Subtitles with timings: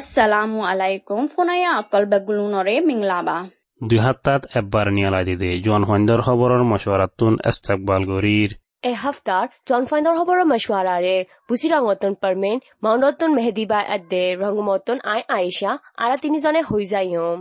[0.00, 1.20] Assalamu alaikum.
[1.34, 3.36] ফোনায়া অকল বেগুলুনরে মিংলাবা।
[3.80, 8.50] দুই হাত্তাত এব্বার নিয়ালাই দিদে। জোয়ান হইন্দর খবরের মশওয়ারাতুন ইস্তেকবাল গরির।
[8.82, 11.16] এ হাফতার জন ফাইন্ডর খবরের মশওয়ারারে
[11.48, 17.38] বুসিরাঙতন পারমেন মাউন্ডতন মেহেদিবা আদে রঙ্গমতন আই আয়েশা আরা তিনিজনে হই যাইম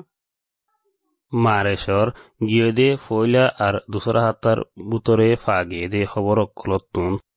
[1.31, 2.07] মারেশর
[2.47, 4.57] গিয়ে দে ফইলা আর দুসরা হাত্তার
[4.89, 6.37] বুতরে ফাগে দে খবর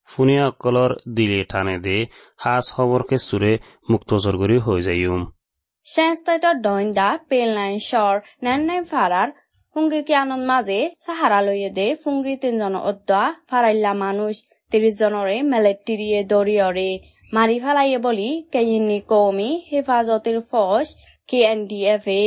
[0.09, 1.75] ফুনিয়া दिले দিলে ঠানে
[2.43, 3.53] हास खबर के सुरे
[3.91, 5.21] मुक्तजर गरी हो जाइयुम
[5.87, 8.13] শেষতৈত ডইন দা পেল নাইন শর
[8.45, 9.29] নাইন নাইন ফারার
[9.75, 11.39] হুঙ্গি কিয়ানন মাঝে সাহারা
[11.77, 14.33] দে, ফুঙ্গি তিনজন অদ্দা ফারাইল্লা মানুষ।
[14.71, 16.89] তিরিশ জনরে মেলেট টিরিয়ে দরিয়রে
[17.33, 18.29] মারি ফালাইয়ে বলি
[19.11, 20.87] কৌমি হেফাজতের ফস
[21.29, 22.23] কে এন ডি এফ এ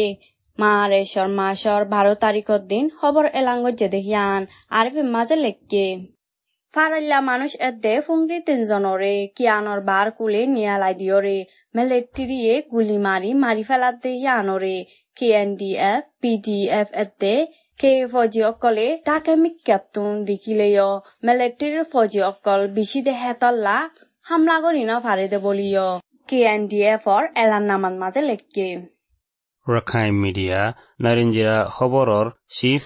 [0.59, 5.85] মারেশর মাসর বারো তারিখের দিন খবর এলাঙ্গ জেদে হিয়ান আরফে মাঝে লেখকে
[6.76, 11.38] ফারাইল্লা মানুষ এদে ফুংরি তিনজনরে কিয়ানর বার কুলে নিয়ালাই দিয়রে
[11.76, 14.78] মিলিটারিয়ে গুলি মারি মারি ফেলাতে ইয়ানরে
[15.18, 17.36] কেএনডিএফ পিডিএফ এদে
[17.80, 20.88] কে ফৌজি অকলে তাকে মিক্কাতুন দেখিলেয়
[21.24, 23.78] মিলিটারির ফৌজি অকল বেশি দেহে তল্লা
[24.26, 25.86] হামলা করি না ফারে দে বলিয়
[26.30, 28.68] কেএনডিএফর এলান নামান মাঝে লেখকে
[29.68, 30.60] রাখাইন মিডিয়া
[31.02, 32.82] নারিঞ্জিরা খবরর চিফ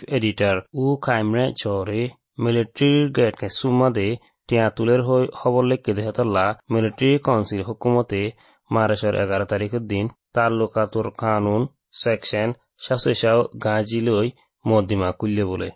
[2.41, 4.08] মিলিট্রির গেট সুমাদে
[4.48, 8.22] টিয়া তুলের दे টিয়াতুলের দেহ তাল্লা মিলিটারি কাউন্সিল হুকুমতে
[8.70, 11.62] মারেশর এগারো তারিখের দিন তাল্লুকাতুর কানুন
[11.94, 14.28] সেকশন সাসেসাও গাঁজিলৈ
[14.64, 15.68] মদ্দিমা কুল্লে বলে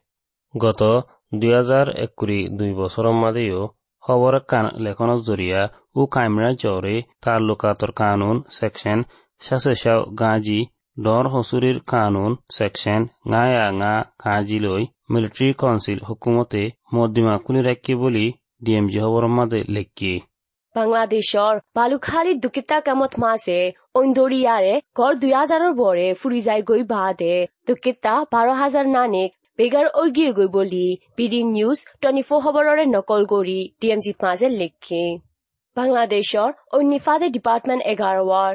[0.55, 0.83] গত
[1.33, 3.61] দুই হাজার একুড়ি দুই বছর মাদেও
[4.03, 4.35] খবৰ
[4.85, 5.61] লেখনৰ জরিয়া
[5.97, 8.99] ও কামৰা জৰে তাল্লুকাতৰ কানুন সেকশন
[9.41, 10.61] সাসেসাও গাজি
[10.97, 16.63] ডর হসুরির কানুন সেকশন গায়া গা গাঁজিলই মিলিটারি কাউন্সিল হুকুমতে
[16.95, 18.27] মদ্দিমা কুলি রাখি বলি
[18.65, 20.15] ডিএমজি খবর মাদে লেখি
[20.77, 23.59] বাংলাদেশৰ বালুখালী দুকিতা কামত মাছে
[23.95, 27.35] ঐন্দৰিয়াৰে গড় দুই হাজাৰৰ বৰে ফুৰি যায় গৈ বাদে
[27.67, 33.59] দুকিতা বাৰ হাজাৰ নানিক বেগাৰ ঐগিয়ে গৈ বুলি বিডি নিউজ টুৱেণ্টি ফ'ৰ খবৰৰে নকল কৰি
[33.81, 35.05] ডি এম জিত মাজে লিখে
[35.77, 38.53] বাংলাদেশৰ ঐনিফাদে ডিপাৰ্টমেণ্ট এঘাৰৱাৰ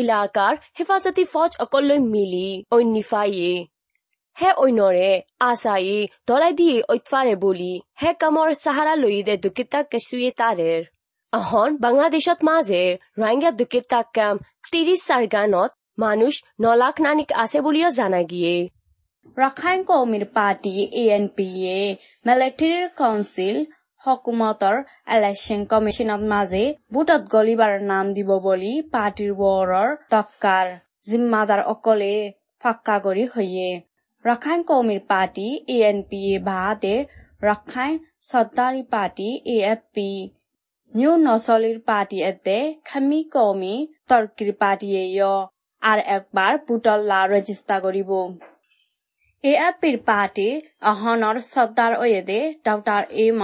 [0.00, 3.52] ইলাকাৰ হেফাজতি ফৌজ অকললৈ মিলি ঐনিফায়ে
[4.36, 10.80] হে ঐনৰে আছায়ে দলাই দিয়ে ঐতফাৰে বুলি, হে কামৰ চাহাৰা লৈ দে দুকিতা কেঁচুৱে তাৰেৰ।
[11.32, 12.82] আহন বাংলাদেশত মাঝে
[13.18, 14.36] রোহিঙ্গা দুকেতা কাম
[14.72, 18.54] তিরিশ সারগানত মানুষ ন লাখ নানিক আছে বুলিও জানা গিয়ে।
[19.36, 21.82] রাখাইন কৌমির পার্টি এএনপি এ
[22.26, 23.56] মিলিটারি কাউন্সিল
[24.04, 24.76] হকুমতৰ
[25.14, 30.66] election commissionat maze butat golibar naam dibo boli partyr warar tokkar
[31.08, 32.14] জিম্মাদার অকলে
[32.62, 33.68] ফাক্কা কৰি হয়ে
[34.24, 36.96] ৰাখাইন কৌমিৰ পাৰ্টি এ এন পি এ বাদে
[37.42, 37.94] ৰাখাইন
[38.30, 40.08] চদ্দাৰী party A F P.
[40.92, 43.74] New নচলির পার্টি এতে খামি কমি
[44.08, 44.88] তর্কির পার্টি
[45.82, 48.10] আর একবার পুটল্লা রেজিস্টার করিব
[49.44, 50.54] এ এপির পার্টির
[50.90, 53.40] অহনৰ চদ্দাৰ অয়েদে, ডাউটাৰ এম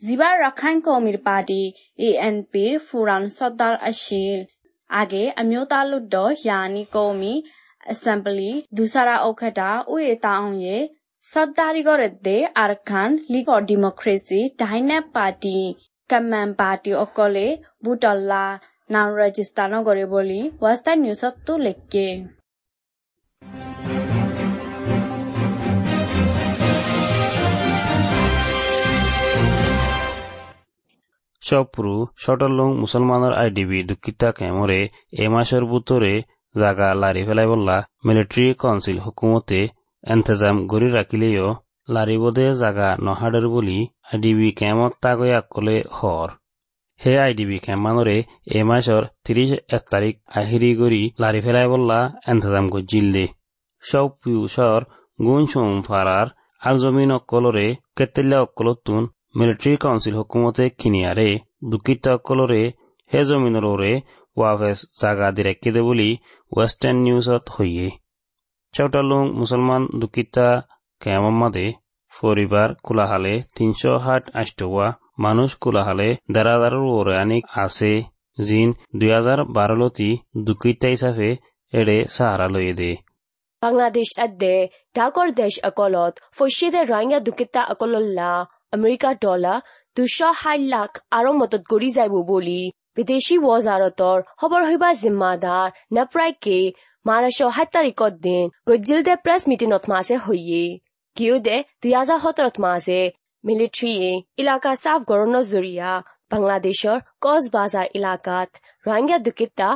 [0.00, 1.62] জিবার রাখাইন কমির পার্টি
[1.98, 4.38] এএনপির ফুরান সর্দার আছিল
[4.90, 7.34] আগে আমিও তালুদ্দ ইয়ানি কমি
[7.80, 10.76] অ্যাসেম্বলি দুসারা ওখেটা উয়ে তাউয়ে
[11.24, 15.58] সর্দারি গরেদে আরখান লিগ ফর ডেমোক্রেসি ডাইনেপ পার্টি
[16.10, 17.46] কাম্যান পার্টি অকলে
[17.84, 18.44] বুটল্লা
[18.90, 22.06] নাম রেজিস্টার নগরে বলি ওয়েস্টার্ন নিউজত তো লেখকে
[31.49, 31.93] চপ্রু
[32.23, 34.79] সটলং মুছলমানৰ আই ডিবি দুখিতা কেমৰে
[35.19, 36.13] এমাছৰ বুটৰে
[36.55, 39.61] জাগা লাৰি পেলাই বল্লা মিলিটাৰী কাউন্সিল হুকুমতে
[40.03, 41.47] এন্তেজাম কৰি ৰাখিলেও
[41.87, 43.77] লাৰিবদে জাগা নহাডৰ বুলি
[44.09, 46.29] আই ডিবি কেমত তাগৈয়া কলে হৰ
[46.99, 48.15] সেই আই ডি বি কেম্পানৰে
[48.51, 53.25] এই মাছৰ ত্ৰিশ এক তাৰিখ আহিৰি কৰি লাৰি পেলাই বল্লা এন্তেজাম গজিল্লে
[53.83, 54.87] চব পিউচৰ
[55.19, 56.27] গুণ চুম ফাৰাৰ
[56.61, 61.29] আলজমিন অকলৰে কেতেলীয়া অকলতুন ಮಿಲಿಟರಿ ಕೌನ್ಸಿಲ್ ಹುಕುಮತೆ ಕಿನಿಯಾರೆ
[61.71, 62.63] ದುಃಖಿತಕ್ಕಲರೆ
[63.11, 63.91] হে জমিনৰৰে
[64.37, 66.07] ৱাভেছ জাগা দিৰেকিদে বলে
[66.51, 67.87] ওয়েস্টার্ন নিউজত হইয়ে।
[68.73, 70.47] চৌটালুং মুসলমান দুকিতা
[71.01, 71.67] কেমামাদে
[72.13, 74.87] পরিবার কোলাহালে তিনশো হাট আষ্টওয়া
[75.25, 77.93] মানুষ কোলাহালে দেরাদারুর ওরানিক আছে,
[78.37, 80.09] জিন দুই হাজার বারোলতি
[80.45, 81.29] দুকিতা হিসাবে
[81.73, 82.91] এড়ে সাহারা লয়ে দে।
[83.61, 84.55] বাংলাদেশ আদে
[84.95, 88.31] ঢাকর দেশ অকলত ফসিদে রাইয়া দুকিতা অকলল্লা
[88.73, 89.61] আমেৰিকা ডলাৰ
[89.97, 91.61] দুশ ষাঠ লাখ আৰু মদত
[92.97, 96.57] বিদেশী বজাৰতৰ সবৰসভা জিম্মাদাৰ নেপ্ৰাই কে
[97.05, 97.85] মাৰ্চৰ হাজাৰ
[102.25, 103.01] সোতৰত মাজে
[104.41, 105.91] ইলাকা চাফ গৰণৰ জৰিয়া
[106.31, 108.49] বাংলাদেশৰ কচ বাজাৰ ইলাকাত
[108.85, 109.69] ৰোহিংগা দুকিতা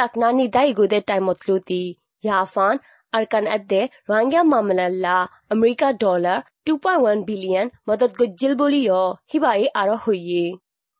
[0.00, 1.82] লাখ নানি দাই গোদে টাইমত লুটি।
[2.24, 2.74] ইয়াফান
[4.10, 5.16] ৰোহিংগা মামলাল্লা
[5.54, 6.38] America dollar
[6.68, 8.80] two point one billion মদত গজ্জিল বুলি
[9.30, 10.44] সিবাই আৰু হইয়ে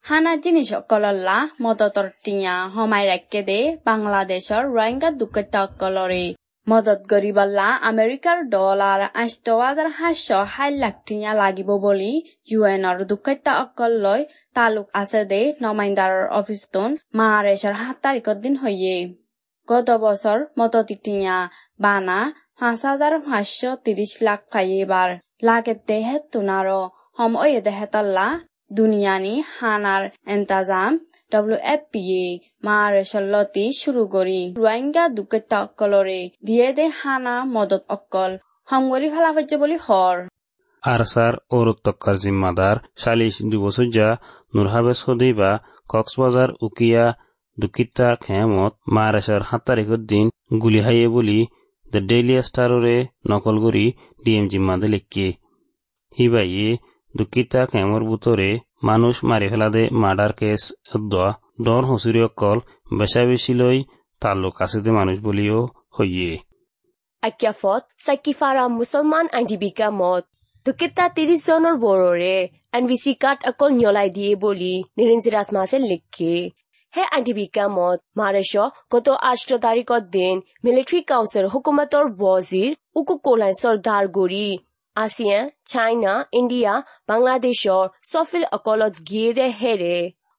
[0.04, 6.24] হানা জিনিস কললা মদতর টিয়া হমাই রাখকে দে বাংলাদেশের রোহিঙ্গা দুকলরে
[6.66, 12.12] মদত গরিবল্লা আমেরিকার ডলার আশ দশ হাজার সাতশো হাই লাখ টিয়া লাগিব বলে
[12.48, 14.20] ইউএনর দুকটা অকল লই
[14.56, 18.96] তালুক আছে দে নমাইন্দার অফিস তুন মারেশের সাত তারিখের দিন হইয়ে
[19.68, 21.38] গত বছর মদত টিয়া
[21.80, 22.18] বানা
[22.58, 25.10] পাঁচ হাজার পাঁচশো তিরিশ লাখ পাই এবার
[25.42, 26.82] Laget dehettunaro
[27.18, 28.28] hom oye dehetalla
[28.70, 30.92] দুনিয়ানি হানার এন্তাজাম
[31.32, 32.26] ডব্লু এফ পি এ
[32.66, 38.32] মা রেসলতি শুরু করি রোহিঙ্গা দুকে অকলরে দিয়ে দে হানা মদত অকল
[38.68, 40.16] হমগরি ফেলা হচ্ছে বলি হর
[40.82, 44.08] আরসার ও রুত্তক্কার জিম্মাদার সালিশ যুবসুজা
[44.54, 45.50] নুরহাবে সদীবা
[45.90, 47.04] কক্সবাজার উকিয়া
[47.58, 50.26] দুকিতা খেমত মা রেসর হাত তারিখের দিন
[50.62, 51.38] গুলি হাইয়ে বলি
[51.92, 52.96] দ্য ডেইলি ষ্টাৰৰে
[53.30, 53.84] নকল কৰি
[54.24, 55.28] ডি এম জি মাদে লিখকে।
[56.16, 56.68] সি বাইয়ে
[57.14, 58.50] দুকিতা কেমৰ বুটৰে
[58.88, 60.62] মানুহ মাৰি পেলা দে মাৰ্ডাৰ কেছ
[60.96, 61.28] উদ্ধোৱা
[61.64, 62.58] ডন হুঁচৰি অকল
[62.98, 63.78] বেচা বেচি লৈ
[64.22, 65.60] তালুক আছে দে মানুহ বুলিও
[65.96, 66.32] সহিয়ে
[67.22, 70.24] আক্যাফত চাকি ফাৰাম মুছলমান আইনজীৱিকা মত।
[70.66, 72.36] দুকিতা ত্ৰিশ জনৰ বৰৰে
[72.76, 76.34] এন বি চি কাৰ্ড অকল নিয়লাই দিয়ে বুলি নিৰঞ্জিৰাজ মাছে লিখে
[76.94, 78.52] হে আণ্টিবি কামত মাৰেশ
[78.92, 84.46] গত আষ্ট তাৰিখৰ দিন মিলিটাৰী কাউন্সিল হুকুমতৰ বজিৰ উকু কোলাই চৰ্দাৰ গুৰি
[84.96, 86.72] আছিয়ান চাইনা ইণ্ডিয়া
[87.08, 88.94] বাংলাদেশৰ চফিল অকলত
[89.56, 89.96] হেৰে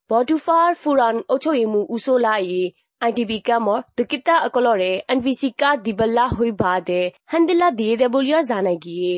[0.09, 2.61] বডুফাৰ ফুৰাণ অচইমু উচলাই
[3.01, 9.13] আইডিবি কামৰ দুকিতা অকলৰে এন ভি কা দিবল্লা হৈ বাদে হেণ্ডিলা দিয়ে দে বুলিও জানাগিয়ে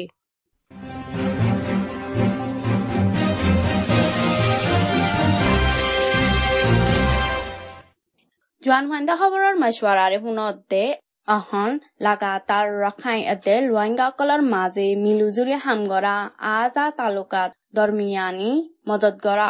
[8.63, 10.81] জোৱান ভাইণ্ডা খবৰৰ মাছৱাৰাৰে শুনত দে
[11.27, 16.11] অহন লাগাতাৰ ৰখাই এতে লোৱাইংগাসকলৰ মাজে মিলুজুৰি হামগৰা
[16.49, 18.51] আজা তালুকাত দৰমিয়ানী
[18.87, 19.47] মদত গৰা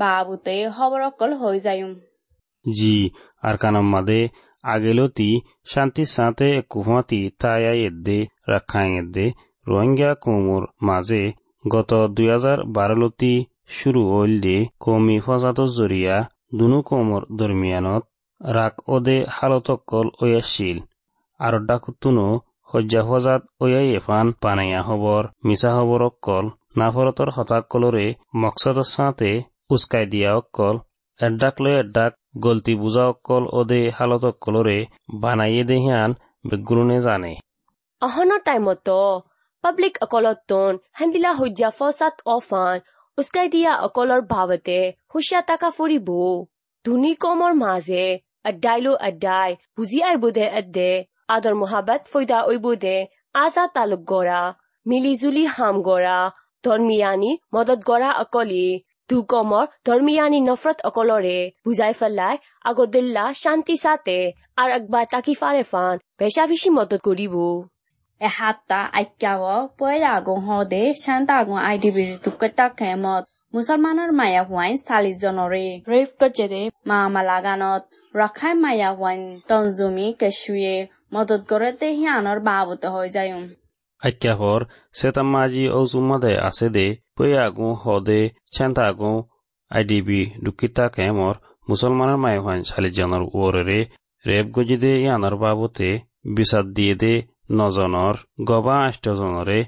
[0.00, 1.88] বাবুতে খবৰ অকল হৈ যায়ো
[2.64, 2.96] জি
[3.42, 4.18] আৰ কানম মাদে
[4.64, 5.30] আগেলতি
[5.68, 8.18] শান্তি চাঁতে কুহাতি তাই আই এদে
[8.48, 9.26] ৰখাই এদে
[9.66, 11.22] ৰোহিংগা কোমৰ মাজে
[11.64, 13.34] গত দুই হাজাৰ বাৰলতি
[13.74, 16.16] শুৰু হইল দে কমি ফজাতৰ জৰিয়া
[16.54, 18.11] দুনো কোমৰ দৰমিয়ানত
[18.42, 20.78] ৰাগ অদে হালতক কল ঐয়াছিল
[21.40, 22.26] আৰু ডাকুতুনো
[22.70, 26.46] সজ্জা সজাত ঐয়াই এফান পানেয়া হবৰ। মিছা হবৰ অকল
[26.80, 28.06] নাফৰতৰ হতাক কলৰে
[28.42, 29.30] মকচদ চাঁতে
[29.70, 30.76] উচকাই দিয়া অকল
[31.20, 32.12] এডাক লৈ এডাক
[32.44, 34.78] গলতি বুজা অকল অদে হালত কলৰে
[35.22, 36.10] বানাইয়ে দেহিয়ান
[36.48, 37.32] বেগুৰুণে জানে
[38.02, 38.88] অহনৰ টাইমত
[39.64, 42.76] পাব্লিক অকলত তন হেন্দিলা সজ্জা ফচাত অফান
[43.18, 44.78] উচকাই দিয়া অকলৰ ভাৱতে
[45.12, 46.08] হুচিয়া টাকা ফুৰিব।
[46.84, 48.04] ধুনী কমৰ মাজে
[48.44, 50.90] अड्डाइलो अड्डाई बुझी आई बुधे अड्डे
[51.30, 52.96] आदर मोहब्बत फोदा ओ बुधे
[53.36, 54.40] आजा तालुक गोरा
[54.86, 56.16] मिलीजुली हाम गोरा
[56.64, 58.10] धर्मियानी मदद गोरा
[59.10, 64.18] ধৰ্মীয়ানী নফৰত অকলৰে বুজাই ফেলাই আগদুল্লা শান্তি চাতে
[64.56, 67.34] আৰু একবাৰ তাকি ফাৰে ফান ভেচা ভেচি মদত কৰিব
[68.20, 75.16] এসপ্তাহ আজ্ঞাও পইলা আগো হওঁতে শান্তা আগো আই ডিবিৰ দুকতা খেমত মুছলমানৰ মায়া হোৱাইন চাল্লিছ
[75.22, 77.82] জনৰে। ৰেফ কচেৰে মা মালা গানত
[78.14, 80.76] ৰখাই মায়া হোৱাইন তঞ্জুমি কেচুৱে
[81.14, 83.30] মদত কৰোতে সি আনৰ বাবত হৈ যায়।
[84.02, 84.32] আখ্যা
[86.48, 86.86] আছে দে
[88.56, 88.86] চেন্তা
[90.96, 91.34] কেমৰ
[91.68, 93.80] মুছলমানৰ মায়ে হোৱাইন চাল্লিছ জনৰ ওৱৰেৰে
[94.56, 95.90] গজি দে ইয়ানৰ বাবতে
[96.34, 97.14] বিচাৰ দিয়ে দে
[97.58, 98.14] নজনৰ
[98.48, 99.60] গবা আষ্টজনৰে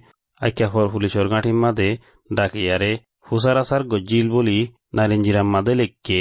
[0.47, 0.87] আখ্যাফৰ
[2.31, 2.93] ডাকিয়াৰে
[3.27, 4.59] husarasar gojil boli
[4.93, 6.21] narinjiram madelekke.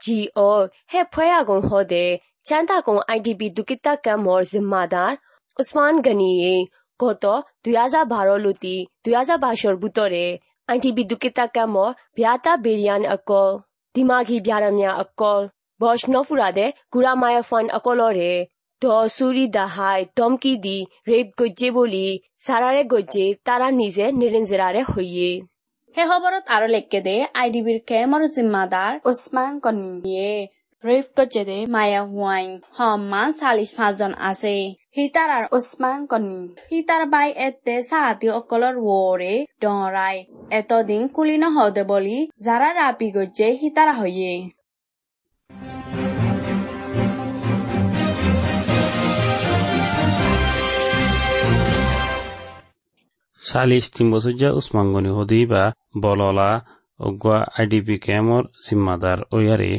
[0.00, 5.10] Ji o, he phaya gon hode chanta gon IDB dukita kam mor zimmadar
[5.56, 6.54] Usman গনিয়ে
[7.00, 7.24] গত
[7.64, 10.24] দুই হাজার বারোলতি দুই হাজার বাইশর বুতরে
[10.68, 11.74] আইটি বিদ্যুকিতা কাম
[12.16, 13.50] বিয়াতা বেরিয়ান অকল
[13.94, 15.40] দিমাগি বিয়ারামিয়া অকল
[15.80, 18.32] বস নফুরাদে গুড়ামায়া ফান অকলরে
[18.82, 18.84] দ
[19.16, 20.78] সুরি দাহাই দমকি দি
[21.10, 22.06] রেপ গজ্জে বলি
[22.44, 25.30] সারারে গজ্জে তারা নিজে নিরেঞ্জেরারে হইয়ে
[25.94, 30.32] সেই খবৰত আৰু লেখকে দে আই ডি বিৰ কেমৰ জিম্মাদাৰ উছমান কনিয়ে
[31.16, 34.54] কচেরে মায়া হুয়াইন হম্মা চালিশ পাঁচজন আছে
[34.96, 36.38] হিতার আর ওসমান কনি
[36.70, 40.16] হিতার বাই এতে সাহাতি অকলর ওরে ডরাই
[40.52, 44.32] এতদিন কুলিন হদে বলি যারা রাপি গজ্জে হিতারা হইয়ে
[53.42, 55.62] চালিচ তিন বছৰীয়া উষ্মাংগনী হদি বা
[56.02, 56.50] বললা
[57.00, 59.70] অগুৱা আই ডি পি কেমৰ জিম্মাদাৰ ঐয়াৰে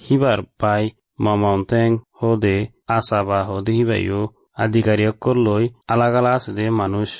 [0.00, 0.84] সিবাৰ পাই
[1.18, 2.56] মামন টেং সদে
[2.90, 4.20] আশা বা সদী বায়ু
[4.62, 7.10] আধিকাৰীসকললৈ আলাগ আলা আছে দে মানুহ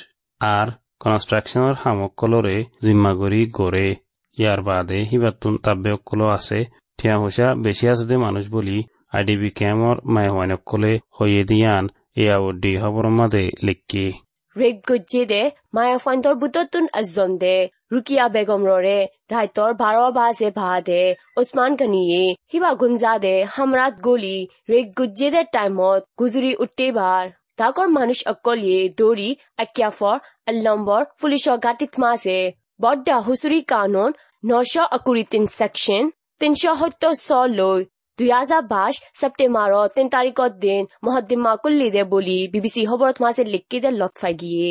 [0.41, 0.71] আৰু
[1.03, 3.87] কনষ্ট্ৰাকশ্যনৰ সামসকলৰে জিম্মা কৰি গড়ে
[4.37, 6.59] ইয়াৰ বাদে সিবাৰতোন তাব্যসকলো আছে
[6.99, 8.77] ঠিয়া হোচা বেছি আছে দে মানুহ বুলি
[9.15, 11.83] আই ডি পি কেমৰ মাইহানসকলে সৈয়ে দিয়ান
[12.17, 14.07] এয়া উদ্দি হবৰ মাদে লিখি
[14.56, 15.38] ৰেগ গজ্জে
[15.76, 17.56] মায়া ফাইণ্ডৰ বুটতুন আজন দে
[17.92, 18.98] ৰুকিয়া বেগম ৰৰে
[19.30, 21.00] ৰাইতৰ বাৰ বাজে ভা দে
[21.36, 24.36] ওচমান গনিয়ে হিবা গুঞ্জা দে হামৰাত গলি
[24.68, 27.28] ৰেগ গুজ্জে দে টাইমত গুজৰি উঠে বাৰ
[27.58, 29.28] তাকৰ মানুষ অকলিয়ে দৌৰি
[29.58, 30.16] আক্যাফৰ
[30.46, 32.38] আল্লম্বৰ পুলিচৰ গাঁতিত মাছে
[32.80, 37.86] বড্ডা হুচুৰি কানুন নশ আকুৰি তিন ছেকশ্যন তিনশ সত্তৰ ছ লৈ
[38.21, 44.33] দুয়াজাবাস সেপ্টেম্বরত তিন তারিখত দিন মহদ্দিমা কুল্লি দে বলি বিবিসি খবরত মাঝে লিখকি দে লতফাই
[44.41, 44.69] গিয়ে।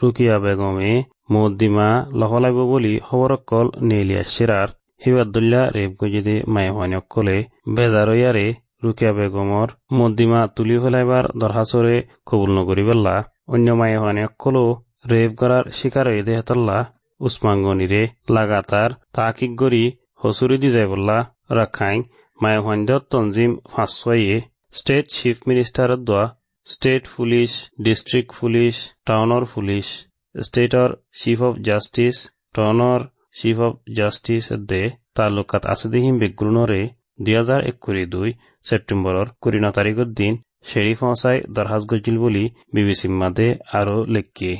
[0.00, 0.92] রুকিয়া বেগমে
[1.32, 1.88] মহদ্দিমা
[2.20, 4.68] লহলাইব বলি খবরক কল নেলিয়া সিরার
[5.04, 7.38] হিবাদুল্লাহ রেব গজিদে মায়েমানক কলে
[7.74, 8.46] বেজারইয়ারে
[8.84, 11.96] রুকিয়া বেগমর মদ্দিমা তুলি ফেলাইবার দরহাসরে
[12.26, 13.16] কবুল নগরিবেল্লা
[13.52, 14.64] অন্য মায়েমানক কলো
[15.10, 16.78] রেব করার শিকার হয়ে দেহতল্লা,
[17.20, 19.84] উসমাঙ্গনিরে লাগাতার তাকিক গরি
[20.22, 21.18] হসুরি দি যাইবল্লা
[21.50, 21.98] রাখাইং
[22.38, 24.36] মায়াহুৱান্দ্যত তঞ্জিম ফাঁচুৱাইয়ে
[24.74, 26.24] ষ্টেট চিফ মিনিষ্টাৰত যোৱা
[26.66, 27.52] ষ্টেট পুলিচ
[27.84, 29.90] ডিষ্ট্ৰিক্ট পুলিচ টাউনৰ পুলিচ
[30.34, 32.16] ষ্টেটৰ চিফ অৱ জাষ্টিছ
[32.54, 33.06] টাউনৰ
[33.38, 34.82] চিফ অৱ জাষ্টিছ দে
[35.16, 36.80] তালুকাত আছেদিহিম বেগ্ৰুণৰে
[37.20, 40.38] দুহেজাৰ একুৰি দুই ছেপ্টেম্বৰৰ কুৰি ন তাৰিখৰ দিন
[40.68, 43.48] শ্বেৰিফ সঁচাই দৰখাস্ত গৈছিল বুলি বিবেচিম্মাদে
[43.78, 44.54] আৰু লেখিয়ে।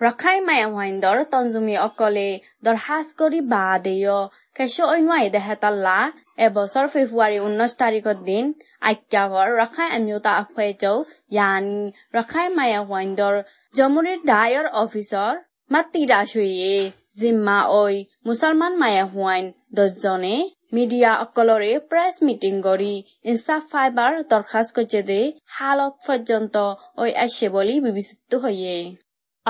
[0.00, 4.30] Rakaima e waindor tonzumi okole, dor has kori ba deyo.
[4.56, 5.98] Kesho oinwai dehetalla
[6.44, 8.46] এবছৰ ফেব্ৰুৱাৰী ঊনৈশ তাৰিখৰ দিন
[8.90, 10.94] আজ্ঞাভৰ ৰখাই আমিওতা আফেজৌ
[11.36, 11.74] য়ানি
[12.16, 13.34] ৰখাই মায়া ৱাইন্দৰ
[13.74, 16.72] জমুৰিৰ ডায়ৰ অফিচৰ মাতিৰা চুয়ে
[17.18, 17.82] জিম্মা ঐ
[18.26, 20.34] মুছলমান মায়া হুৱাইন দহজনে
[20.76, 22.94] মিডিয়া অকলৰে প্ৰেছ মিটিং কৰি
[23.30, 25.20] ইনচাফ ফাইবাৰ দৰখাস্ত কৰিছে দে
[25.58, 26.66] হালক পৰ্যন্ত
[26.98, 28.76] ঐ আছে বুলি বিবেচিত হয়ে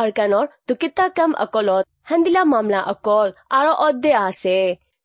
[0.01, 3.29] আৰকানৰ দুকিতা কাম অকলত হান্দিলা মামলা অকল
[3.59, 4.59] আৰু অদ্দে আছে।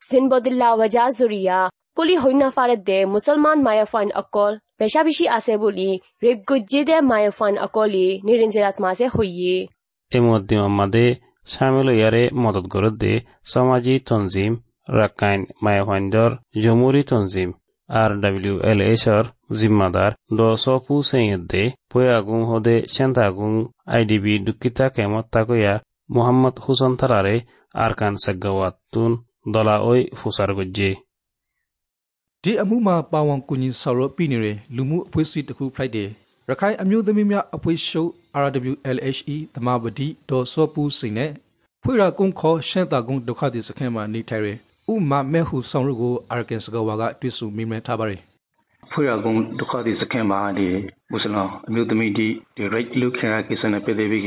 [0.04, 1.60] জিনবদিল্লা ৱাজা জৰিয়া
[1.98, 5.90] কুলি সৈন্য ফাৰে দে মুছলমান মায়াফাইন অকল বেচা বেছি আছে বুলি
[6.24, 9.56] ৰেপ গুজ্জি দে মায়াফাইন অকলি নিৰঞ্জিৰাত মাছে হৈয়ে।
[10.12, 11.06] এই মদ্দিমা মাদে
[11.48, 13.14] শামিল ইয়াৰে মদত গৰত দে
[13.52, 14.52] সমাজি তঞ্জিম
[15.00, 16.32] ৰাকাইন মায়াফাইন্দৰ
[16.64, 17.50] জমুৰি তঞ্জিম
[17.90, 27.46] RWLHR zimmadar do sofu senyedde poyagun hode chantagun IDB dukkita kemat takoya Muhammad Husan Tarare
[27.74, 30.92] arkan saggawatun dola oi fusar gojje
[32.44, 36.10] ဒီအမှုမှာပါဝင်ကူညီဆောင်ရွက်ပြီးနေတဲ့လူမှုအဖွဲ့အစည်းတစ်ခုဖိုက်တယ်
[36.50, 38.10] ရခိုင်အမျိုးသမီးများအဖွဲ့ချုပ်
[38.46, 41.32] RWLHE သမဝတိဒေါ်စောပူစိန်နဲ့
[41.84, 44.58] ဖွေရာကုန်းခေါ်ရှမ်းတာကုန်းဒုက္ခသည်စခန်းမှာနေထိုင်ရယ်
[44.94, 48.22] ဥမမဲဟုဆောင်ရုပ်ကိုအာရကန်စကဝါကတွေ့ဆုံမိမဲထားပါတယ်
[48.92, 50.68] ဖွေရကုန်းဒုက္ခသည်စခန်းမှာဒီ
[51.12, 54.24] မွတ်စလင်အမျိုးသမီးဒီဒီ right လုခင်ရကိစ္စနဲ့ပြည်သေးပြီး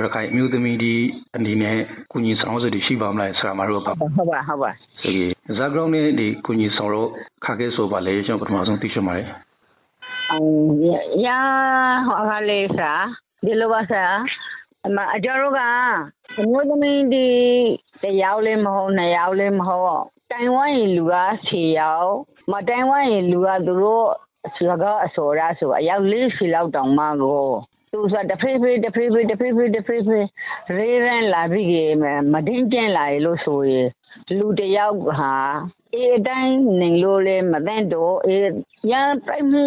[0.00, 0.92] ရခိုင်အမျိုးသမီးဒီ
[1.36, 1.76] အနေနဲ့
[2.12, 4.70] ကုညီဆောင်ရွက်ရှိပါမလားဆရာမတို့ကဟုတ်ပါဟုတ်ပါ
[5.02, 5.12] ဒီ
[5.58, 7.10] ဇာဂရောင်းနဲ့ဒီကုညီဆောင်ရွက်
[7.44, 9.28] ခါခဲ့ဆိုပါလေကျွန်တော်ပထမဆုံးသိချင်ပါတယ်
[10.32, 11.38] အရာ
[12.06, 13.04] ဟောကလေးစား
[13.44, 14.14] ဒီလိုပါစား
[14.86, 15.60] အမအကျော်တို့က
[16.40, 17.26] အမျိုးသမီးဒီ
[18.02, 21.14] တယောက်လေးမဟုတ်နှစ်ယောက်လေးမဟုတ်တိုင်ဝမ်လူက
[21.48, 22.12] 10ယောက်
[22.52, 24.08] မတိုင်ဝမ်လူကသူတို့
[24.56, 27.44] စကားအစော်ရဆိုအယောက်40လောက်တောင်မှကို
[27.92, 30.24] သူဆိုတဖေးဖေးတဖေးဖေးတဖေးဖေးတဖေးဖေး
[30.78, 31.96] ရေးရန်လာပြီး
[32.32, 33.72] မတင်းကျင်းလာရလို့ဆိုရ
[34.38, 35.34] လူတယောက်ဟာ
[35.94, 38.40] အေးအတိုင်းနေလို့လေမသိတော့အေး
[38.90, 39.64] ရန်ပြိုက်မှု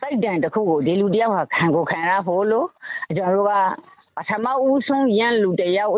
[0.00, 2.68] တိုက်တန်တစ်ခုကိုဒီလူတယောက်ဟာခံကိုခံရဖို့လို့
[3.16, 3.54] ကျွန်တော်တို့က
[4.16, 5.92] ပထမဦးဆုံးရန်လူတယောက်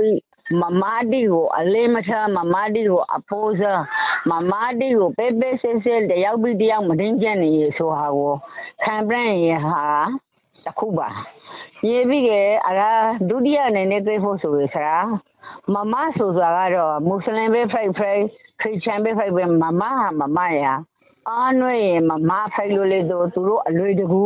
[0.60, 3.82] မမဒီကိုအလေးမထားမမဒီကိုအဖိုးစား
[4.30, 8.34] မမဒီကိုပဲပဲဆဲဆဲတယောက်ပြီးတယောက်မတင်းကျပ်နေဆိုဟာကို
[8.82, 9.14] ခံပြ
[9.48, 9.84] ရဟာ
[10.64, 11.08] တခုပါ
[11.88, 12.30] ရေပြီးက
[12.66, 14.96] အလားဒုတိယအနေနဲ့တွေ့ဖို့ဆိုရစရာ
[15.74, 18.22] မမဆိုဆိုတာကတော့မွတ်စလင်ပဲဖိုက်ဖိုက်
[18.60, 20.64] ခရစ်ယာန်ပဲဖိုက်ပဲမမဟာမမရ
[21.28, 21.76] အားနွေ
[22.08, 24.24] မမဖိုက်လို့လေတော့သူတို့အလွေတကူ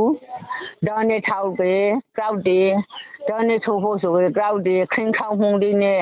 [0.87, 1.73] ဒေါ်နေထောက်ပဲ
[2.19, 2.69] ကောက်တယ်
[3.29, 6.01] ဒေါ်နေထိုးဖို့ဆိုရကောက်တယ်ခင်းခေါမှုတွေနဲ့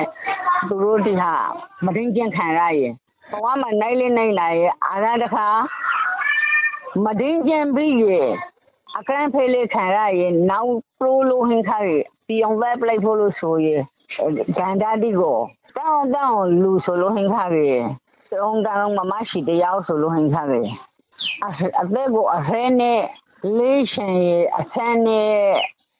[0.67, 1.33] သူတို့ဒီဟာ
[1.85, 2.91] မတင်းကျင်ခံရရဲ့
[3.31, 5.47] ဘဝမှာနိုင်လေးနိုင်လာရဲ့အားရတခါ
[7.05, 8.27] မတင်းကျင်ပြီးရဲ့
[8.97, 13.81] အခန်းဖေးလေးခံရရဲ့နောက်ပရိုလိုဟင်ခါရဲ့ပြောင်းလဲပလိုက်ဖို့လို့ဆိုရဲ့
[14.57, 15.37] ဂန္ဓာဒီကို
[15.77, 17.79] တောင်းတောင်းလူဆိုလို့ဟင်ခါရဲ့
[18.31, 20.67] တုံးတောင်းမမရှိတရားဆိုလို့ဟင်ခါရဲ့
[21.47, 21.49] အ
[21.93, 23.01] သက်ကိုအဖဲနဲ့
[23.57, 25.33] လေးရှင်ရဲ့အဆန်းနဲ့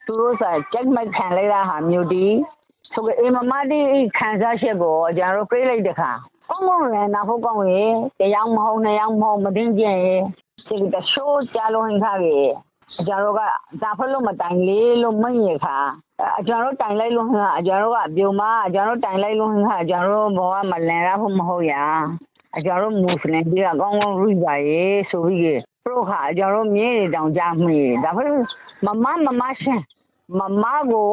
[0.06, 2.26] သူတို့စာကြက်မိုက်ခံလိုက်တာဟာမျိုးဒီ
[2.94, 3.82] ဆိုကအေးမမဒီ
[4.18, 6.12] ခံစားချက်ကိုကျွန်တော်ပြေးလိုက်တခါ
[6.50, 7.86] ကောင်းကောင်းလည်းနာဖို့ကောင်းရေ
[8.20, 10.16] တရားမဟုတ်နှစ်ယောက်မဟုတ်မတင်ကျင်ရေ
[10.68, 12.40] ဒီတရှိုးကြလို့ဟင်ခါရေ
[13.00, 13.42] အကြတော့က
[13.82, 15.78] ဒါဖလို့မတိုင်လေးလို့မင်းရခါ
[16.40, 21.74] အကြတော့တိုင်လိုက်လို့ဟင်အကြတော့ကပြုံမအကြတော့တိုင်လိုက်လို့ဟင်ခါအကြတော့ဘောကမလန်ရဖို့မဟုတ်ရ
[22.58, 28.42] အကြတော့မွတ်စလင်တွေကကောင်းကောင်းရိပါရေဆိုပြီးကပရိုခါအကြတော့မြင်းနေတောင်ကြမှီဒါဖလို့
[28.86, 29.82] မမမမရှင်
[30.40, 31.10] မမကို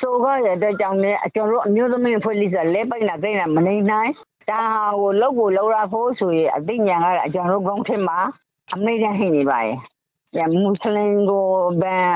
[0.00, 4.10] ဆိုကြရတဲ့ကြောင့်လည်းအကျွန်တော်အမျိုးသမီးဖွဲ့လိစားလဲပိုက်လာကိန်းလာမနေနိုင်
[4.50, 4.60] ဒါ
[5.00, 8.18] ကိုလောက်ကိုလောက်ရဖို့ဆိုရင်အသိဉာဏ်ကအကျွန်တော်ကောင်းထင်မှာ
[8.74, 9.76] အမေရဟင်းနေပါရဲ့။
[10.36, 11.46] ညမွတ်စလင်ကို
[11.82, 12.14] ဘန်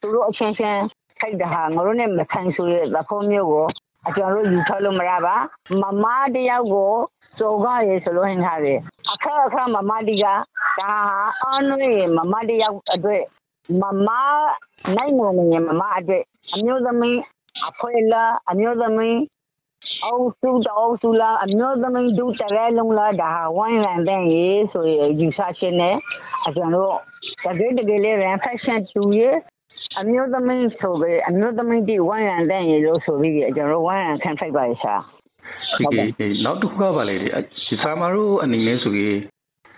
[0.00, 0.82] သူတို့အချင်းချင်း
[1.18, 3.66] ထိုက်တာဟာငါတို့နဲ့မဆိုင်ဆိုရဲ့သဖို့မျိုးကို
[4.08, 5.36] အကျွန်တော်ယူထားလို့မရပါ
[5.82, 6.92] မမတယောက်ကို
[7.38, 8.78] စောကားရေဆိုလို့ဟင်ထားတယ်
[9.12, 10.26] အခါအခါမမတီက
[10.80, 10.92] ဒါ
[11.42, 13.24] အန်နွေမမတယောက်အတွက်
[13.80, 14.08] မမ
[14.96, 16.22] နိုင်မနေမမအတွက်
[16.54, 17.18] အမျိုးသမီး
[17.68, 19.18] အဖွဲလာအမျိုးသမီး
[20.04, 25.96] အုပ်စုတော့စုလာအမျိုးသမီးဒုတရဲလုံးလာဒါဝိုင်းရန်တဲ့ရေဆိုရယူဆခြင်းနဲ့
[26.46, 26.96] အကျွန်တော်
[27.44, 29.20] တကယ်တကယ်လေး ran fashion တူရ
[30.00, 34.94] အမျိုးသမီးဆိုပဲအမျိုးသမီးဒီဝိုင်းရန်တဲ့ရေလို့ဆိုပြီးကျွန်တော်ဝိုင်းရန်ခံထိုက်ပါရဲ့ရှာ
[35.76, 35.84] ဒီ
[36.18, 37.28] ကေနောက်တစ်ခုကပါလေဒီ
[37.82, 39.18] ဆာမာတို့အနေနဲ့ဆိုရင်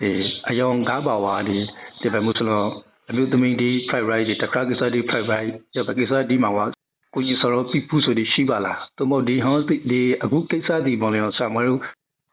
[0.01, 0.11] အဲ
[0.49, 1.57] အယောင်ကားပါဝါဒီ
[2.01, 2.67] ဒီပဲမှုစလို့
[3.09, 6.65] အမျိုးသမီးဒီ fried rice ဒီတခါကိစ္စဒီ fried rice ဒီပဲကိစ္စဒီမှာဝါ
[7.13, 9.57] ကိုကြီးစောတော့ပြပူဆိုဒီရှိပါလားသို့မဟုတ်ဒီဟော
[9.91, 11.79] ဒီအခုကိစ္စဒီပေါ်လေဆာမာတို့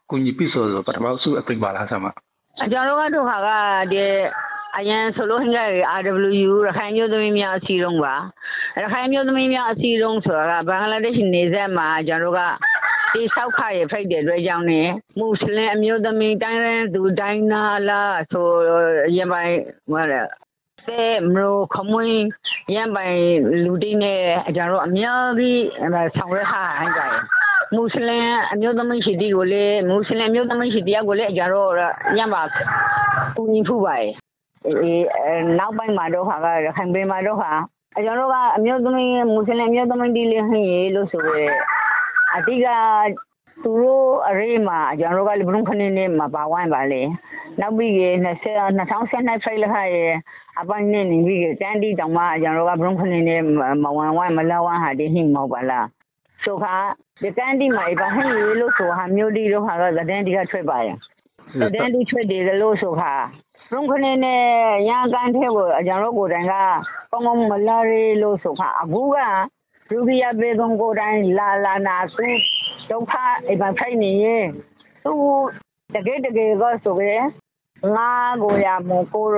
[0.09, 2.11] ကိုကြီးပြဆိုတော့ပထမဆုအပြိပါလားဆာမာ
[2.63, 3.49] အကျွန်တော်ကတော့ခါက
[3.91, 4.03] ဒီ
[4.77, 5.63] အရင်ဆိုလို့ဟင်္ဂါ
[5.99, 8.15] RWU ရခိုင်မျိုးသမီးများအစည်းအရုံးပါ
[8.81, 12.41] ရခိုင်မျိုးသမီးများအစည်းအရုံးဆိုတာကဘင်္ဂလားဒေ့ရှ်နေဆက်မှာကျွန်တော်တို့က
[13.13, 14.81] ဒီဆောက်ခရဖိတ်တဲ့အတွက်ကြောင့်နေ
[15.19, 18.01] မွတ်စလင်အမျိုးသမီးတိုင်းရင်းသူတိုင်းနာလာ
[18.31, 18.47] ဆို
[19.15, 19.53] ရင်ပိုင်
[19.91, 20.27] ဟောတယ်
[20.87, 22.21] တဲ့မလို့ခမွင်း
[22.75, 23.17] ရန်ပိုင်
[23.63, 24.19] လူတိနဲ့
[24.55, 25.63] ကျွန်တော်တို့အများကြီး
[26.17, 27.13] ဆောင်ရထားဟန်ကြတယ်
[27.75, 31.71] မွတ်စလင်အမျိုးသမီးရှိတီကိုလေမွတ်စလင်အမျိုးသမီးရှိတရားကိုလေကျွန်တော်
[32.17, 32.41] ညမှာ
[33.35, 34.13] ကူညီဖူးပါရဲ့
[34.65, 37.51] အဲနောက်ပိုင်းမှာတော့ခါကရခိုင်ပြည်မှာတော့ခါ
[38.05, 41.45] ကျွန်တော်ကအမျိုးသမီးမွတ်စလင်အမျိုးသမီးဒီလေးဟင်းရေလို့ဆိုရဲ
[42.35, 42.67] အတိက
[43.63, 47.01] သူတို့အရေးမှာကျွန်တော်ကလည်းဘုံခနေနေမှာပါဝိုင်းပါလေ
[47.59, 48.29] နောက်ပြီးက20
[48.79, 50.11] 2012ဖိုင်လာရဲ့
[50.59, 53.35] အပိုင်းနေနေပြီးကတန်တီတောင်မှကျွန်တော်ကဘုံခနေနေ
[53.83, 55.87] မဝမ်ဝိုင်းမလာဝမ်ဟာဒီဟင်းမဟုတ်ပါလား
[56.43, 56.75] ဆိုခါ
[57.21, 60.95] ဒီတန်တီမှာဘာဟင်းရေလို့ဆိုဟာမျိုးဒီတော့ဟာကသတဲ့တီကထွက်ပါရဲ့
[61.61, 63.13] သတဲ့တီထွက်တယ်လို့ဆိုခါ
[63.71, 64.35] ဘုံခနေနေ
[64.89, 66.53] ရန်ကန်ထဲကိုကျွန်တော်ကိုယ်တိုင်က
[67.11, 69.17] ကောင်းကောင်းမလာရေလို့ဆိုခါအခုက
[69.89, 72.27] ဒုတိယပေကုံကိုယ်တိုင်လာလာနာသူ
[72.89, 73.13] ဒုက္ခ
[73.47, 74.45] အိမ်မှာဖိုက်နေရင်
[75.03, 75.13] သူ
[75.95, 77.11] တကယ်တကယ်ကဆိုပဲ
[77.95, 78.11] ငါ
[78.43, 79.37] ကိုရမကိုရ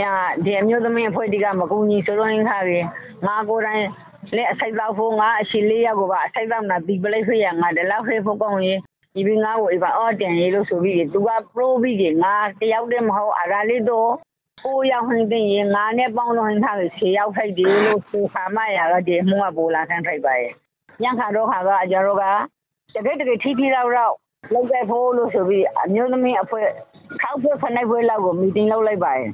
[0.00, 0.02] ရ
[0.44, 2.78] ဒီအမျိုးသမီးအဖွဲ့ဒီကမကူညီဆိုတော့ခါပြီ
[3.26, 3.84] ငါကိုယ်တိုင်
[4.36, 8.78] လက်အဆိုင်တော့ဖို့ငါအရှိလေးရောက်ကိုပါအဆိုင်တော့နာဒီပလိုက်ခွေရငါတလောက်ခွေဖို့ကောင်းရင်
[9.14, 14.10] ဒီပြီးငါ့ကိုအိမ်ပါအော်တန်ရေးလို့ဆိုပြီးသူက pro ပြီးကငါတယောက်တည်းမဟုတ်အရာလေးတော့
[14.64, 20.52] ကိုရောက်ဟင်းတဲ့ရင်ငါနဲ့ ပေါင်းလို့ဟင်းထားလို့ခြေရောက်ထိုက်တယ်လို့ ဆိုခါမရကဒီမှုက ပိုလာခံထိုက်ပါရဲ့
[21.02, 22.24] ညခါတော့ခါက ကျွန်တော်က
[22.94, 24.14] တကယ်တကယ်ထီထီတော့တော့
[24.52, 26.66] လောက်တဲ့ဖို့လို့ဆိုပြီး အမျိုးသမီးအဖွဲ့
[27.22, 29.28] ခောက်ဖွဲ့ခနိုင်ပွဲလောက်ကို မီတင်လုပ်လိုက်ပါရဲ့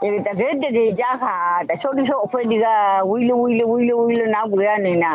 [0.00, 1.36] ဒီတကယ်တကယ်ကြားခါ
[1.70, 2.66] တချို့တချို့အဖွဲ့ဒီက
[3.10, 5.12] ဝီလဝီလဝီလဝီလနောက်ပြရနေတာ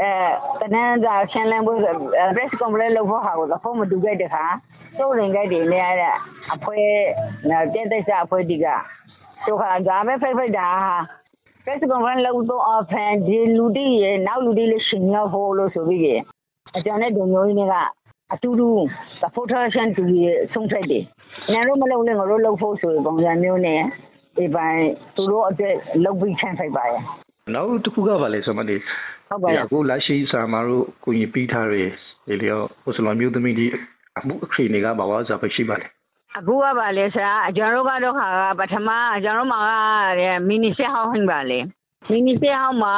[0.00, 0.12] အဲ
[0.60, 1.74] တနန်းသာရှင်းလင်းပွဲ
[2.34, 4.44] press conference လုပ်ဖို့ဟာကိုတော့မတူခဲ့တဲ့ခါ
[4.98, 5.80] တိုးရင်ခဲ့တယ်လေ
[6.54, 6.84] အဖွဲ့
[7.74, 8.66] တဲ့တဲ့စားအဖွဲ့ဒီက
[9.44, 10.68] ဆိုခါဒါမဲ့ဖိတ်ဖိတ်တာ
[11.64, 16.20] press conference လုပ်တော့အဖန်ဒီလူတီရဲ့နောက်လူတီလေးရှင်ရောက်ဖို့လို့ဆိုပြီး
[16.76, 17.76] အကျန်တဲ့ဒုံမျိုးကြီးတွေက
[18.34, 18.68] အတူတူ
[19.20, 21.04] supportation တူရဲ့ဆုံးဖြတ်တယ်။
[21.52, 23.80] ညာတို့မလုပ်နဲ့ငါတို့လုပ်ဖို့ဆိုရင်ပုံစံမျိုးနဲ့
[24.36, 24.84] ဒီပိုင်း
[25.16, 25.74] သူတို့အတွက်
[26.04, 27.00] လုပ်ပြီးချန်ဖိုက်ပါရဲ့
[27.54, 28.76] နောက်တစ်ခုကပါလေဆိုမှဒီ
[29.28, 31.74] ဟုတ်ပါရဲ့အခုလက်ရှိဆာမာတို့ကိုကြီးပြီးထားရ
[32.28, 33.66] ဒီလျောဟိုစလောမျိုးသမီးဒီ
[34.20, 35.86] အမှုအခရီးတွေကဘာဝစားပဲရှိပါလေ
[36.38, 38.88] အခုကပါလေဆရာကျွန်တော်တို့ကတော့ခါကပထမ
[39.24, 39.60] ကျွန်တော်မှာ
[40.20, 41.58] ကမီနီဆက်ဟောင်းဟင်းပါလေ
[42.10, 42.94] မီနီဆက်ဟောင်းမှာ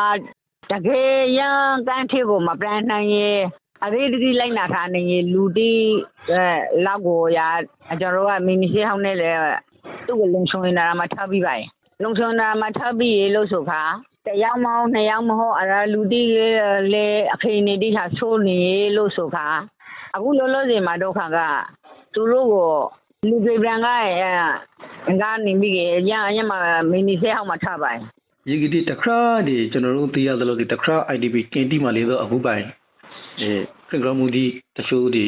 [0.70, 1.58] တကယ်ရန်
[1.88, 3.40] ကန်ထေကိုမပန်းနိုင်ရဲ့
[3.84, 5.72] အရေးတကြီးလိုက်နာထားနေရင်လူတီ
[6.30, 6.42] အဲ
[6.86, 7.40] လောက်ကိုရ
[8.00, 9.30] ကျွန်တော်တို့ကမီနီဆက်ဟောင်းနဲ့လေ
[10.06, 11.66] သူ့ကိုလုံချုံနေတာမှထားပြီးပါရဲ့
[12.02, 13.82] လုံချုံနေတာမှထားပြီးရေလို့ဆိုခါ
[14.26, 16.22] တယောက်မဟုတ်နှစ်ယောက်မဟုတ်အရာလူတီ
[16.92, 18.58] လေအခင်းနေတိဟာဆိုးနေ
[18.96, 19.46] လို့ဆိုခါ
[20.16, 21.38] အခုလောလောဆယ်မှာဒုက္ခက
[22.14, 22.68] သူတို့ကို
[23.28, 23.86] လူတွေပြန်က
[25.06, 25.74] အဲကနေပြီး
[26.10, 26.58] ရရမှာ
[26.90, 27.90] မင်းနီဆဲဟောက်မှာထားပါ
[28.48, 32.64] ဒီကတိတခါဒီကျွန်တော်တို့သိရသလိုဒီတခါ IDP ကင်တီမှာလေးတော့အခုပိုင်
[33.40, 33.50] အဲ
[33.88, 34.44] ခရဂရမူဒီ
[34.76, 35.24] တချို့ဒီ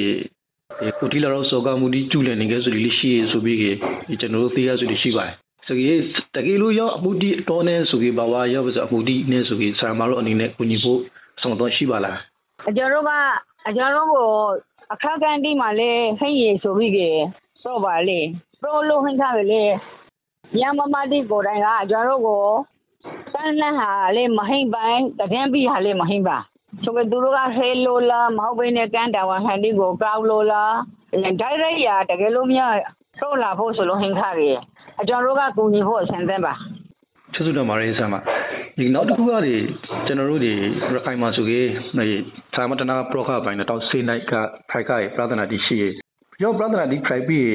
[0.99, 5.35] ကိုတီလာတော့စောကမူဒီကျူလည်နေကြဆိုလိရှိဆိုပြီးဒီကျွန်တော်တို့သိရဆိုလိရှိပါတယ်
[5.67, 6.01] ဆိုကြီး
[6.35, 11.01] တကယ်လို့ရောက်အမှုဒီတော်နေဆိုပြီးဘာဝရောက်ဆိုအမှုဒီနေဆိုပြီးဆာမာတို့အနေနဲ့ကိုညီဖို့
[11.41, 12.19] ဆောင်တော့ရှိပါလား
[12.69, 13.11] အကျော်တို့က
[13.69, 14.29] အကျော်တို့ကို
[14.93, 17.11] အခါကန်ဒီမှာလေဟိရေဆိုပြီးကေ
[17.65, 18.21] တော့ပါလေ
[18.63, 19.63] ပရိုလိုဟင်ခါကလေ
[20.61, 22.47] ရမမတိကိုတိုင်ကကျွန်တော်တို့ကို
[23.33, 26.39] တန်းလန်းဟာလေမဟိမ့်ပိုင်းတကင်းပြီးဟာလေမဟိမ့်ပါ
[26.85, 30.65] ဆိုကသူတို့ကဟဲလိုလာမဟုတ်ဘဲနဲ့ကန်တာဝန်ဟန်ဒီကိုကောက်လိုလာ
[31.13, 32.73] ဒိုင်ရိုက်ရတကယ်လို့များ
[33.21, 34.51] တော့လာဖို့ဆိုလို့ဟင်ခါကေ
[35.01, 36.55] အကျွန်တော်တို့ကကူညီဖို့အဆင်သင့်ပါ
[37.35, 38.21] ချစ်စုတော်မာရေးဆမ်းပါ
[38.79, 39.55] ဒီနောက်တစ်ခုကဒီ
[40.07, 40.53] ကျွန်တော်တို့ဒီ
[40.95, 41.69] ရခိုင်မှာဆိုကြီး
[41.99, 42.17] ဒီ
[42.55, 44.33] သာမတနာပရောခပိုင်းတော့စေနိုက်က
[44.71, 45.85] ဖိုက်ကရပရဒနာတိရှိရ
[46.43, 47.49] ရောပရဒနာတိဖိုက်ပြီး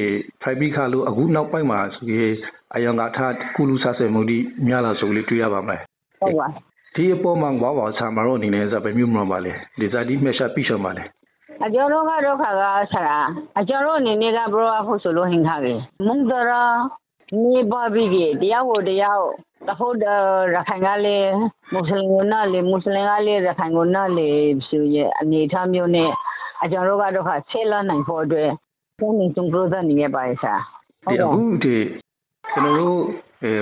[0.43, 2.33] ဖိုက်ပြီးခါလို့အခုနောက်ပိုင်းမှာဆိုကြီး
[2.75, 4.37] အယောင်ကထားကုလူဆဆယ်မှုဒီ
[4.67, 5.81] များလာဆိုလေးတွေ့ရပါမလား
[6.21, 6.47] ဟုတ်ပါ
[6.95, 11.03] ဒီအပေါ်မှာဘာဘာဆာမရောအနေနဲ့စပဲမြို့မလို့ပါလေဒီဇာတိမက်ရှာပြီးရှော်ပါလေ
[11.65, 12.63] အကျော်တို့ကတော့ခါက
[12.93, 13.17] ဆရာ
[13.59, 15.73] အကျော်တို့အနေနဲ့ကဘရောဖို့ဆိုလို့ဟင်ခါကေ
[16.05, 16.63] မုန်တရာ
[17.43, 19.21] နေပါပြီးကေတရားကိုတရား
[19.67, 19.95] တဟုတ်
[20.55, 21.31] ရခိုင်ကလည်း
[21.73, 22.13] မွတ်စလင်က
[22.53, 23.79] လည်းမွတ်စလင်ကလည်းရခိုင်က
[24.17, 26.09] လည်းဆိုရအနေထားမျိုးနဲ့
[26.63, 28.49] အကျော်တို့ကတော့ခါဆဲလာနိုင်ဖို့အတွက်
[28.99, 30.55] ကိုယ်နေစုံပရိုဇာနေရပါရဲ့ဆရာ
[31.09, 31.77] ဒီအခုဒီ
[32.51, 32.97] ကျွန်တော်တို့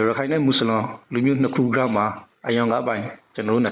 [0.07, 2.03] ရခိုင်နဲ့မွတ်စလင်လူမျိုးနှစ်ခုကမှ
[2.47, 3.03] အယောင်ကပိုင်း
[3.35, 3.69] ကျွန်တော်တို့2020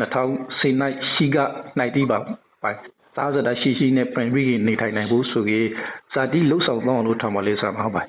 [0.00, 1.36] 2010နိုင်ရှိက
[1.78, 2.18] နိုင်တီးပါ
[2.62, 2.78] ပိုင်း
[3.16, 5.68] သားစတာရှိရှိနဲ့ပြင်ပြီးနေထိုင်နိုင်ဖို့ဆိုကြီး
[6.12, 8.02] ဇာတိလှုပ်ဆောင်တော့လို့ထောင်ပါလေးစားမှာပါ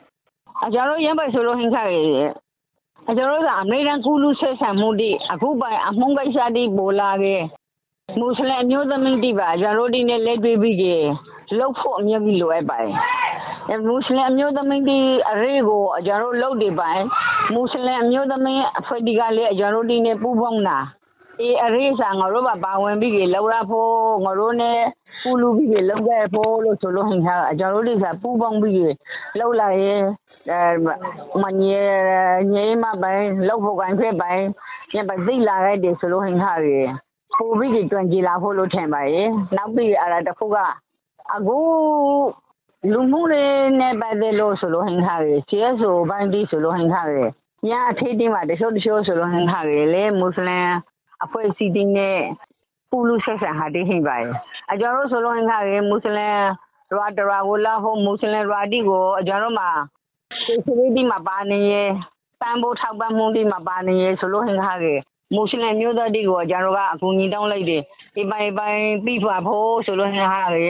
[0.65, 2.03] အကျော်တို့ရမ်းပိုက်ဆိုလို့ဟင်ခါကေ
[3.09, 7.35] အကျော်တို့ကအမေရိကန်ကူလူဆက်ဆံမှုတိအခုပိုင်အမှုန်ကိစ္စတိပိုလာကေ
[8.19, 10.95] မွတ်စလင်အမျိုးသမီးတိပါအကျော်တို့ဒီနဲ့လက်တွေ့ပြီးကေ
[11.57, 12.93] လောက်ဖို့အမြတ်ကြီးလိုအပ်ပါတယ်။
[13.87, 14.97] မွတ်စလင်အမျိုးသမီးဒီ
[15.31, 17.05] အရေးကိုအကျွန်တော်လုပ်နေပိုင်း
[17.53, 20.77] မွတ်စလင်အမျိုးသမီးအဖွဲ့ဒီကလည်းအကျွန်တော်ဒီနဲ့ပူးပေါင်းတာ
[21.41, 23.91] အေးအရေးစာငါတို့ပါဝင်ပြီးကြလောက်ရဖို့
[24.25, 24.79] ငါတို့နဲ့
[25.23, 28.83] ပူလူပြီးကြလောက်ခဲ့ဖို့လို့ဆိုလို့ဟင်ခါအကျွန်တော်ဒီကပူးပေါင်းပြီးကြ
[29.39, 30.09] လောက်လာရဲ့အဲ
[31.41, 31.81] မညေ
[32.53, 34.45] ညေမပိုင်းလောက်ဖို့ကန်ဖြစ်ပိုင်း
[34.93, 36.79] ညပသိလာခဲ့တယ်ဆိုလို့ဟင်ခါရေ
[37.37, 40.57] ပူပြီးကြတွင်ကြလာဖို့လို့ထင်ပါရဲ့နောက်ပြီးအဲ့ဒါတခုက
[41.35, 41.57] အခု
[42.91, 47.23] လူမှုရေးနဲ့ပတ်သက်လို့ဆိုလို့ဟင်ခါရေ CSO ဘိုင်းဒီဆိုလို့ဟင်ခါရေ
[47.67, 50.69] ညာအထေးတင်းမှာတချို့တချို့ဆိုလို့ဟင်ခါရေလေမွတ်စလင်
[51.23, 52.19] အဖွဲ့အစည်းတင်းနဲ့
[52.89, 54.27] ပူလူဆက်ဆံဟာတင်းဟင်ပါရေ
[54.71, 56.37] အကျွန်တော်ဆိုလို့ဟင်ခါရေမွတ်စလင်
[56.93, 59.69] ရွာတရာကိုလာဖို့မွတ်စလင်ရွာတီကိုအကျွန်တော်မှာ
[60.45, 61.89] စေစရီဒီမှာပါနေရဲ့
[62.41, 64.93] တန်ဖိုးထောက်ပံ့မှုဒီမှာပါနေရဲ့ဆိုလို့ဟင်ခါရေ
[65.33, 67.83] မွတ်စလင်မျိုးသားတီကိုကျွန်တော်ကအကူအညီတောင်းလိုက်တယ်
[68.15, 70.69] ဒီပိုင်းပိုင်းပြီးပါဖို့ဆိုလို့ဟင်ခါရေ